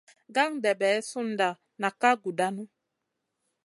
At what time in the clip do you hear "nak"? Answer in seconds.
1.81-1.93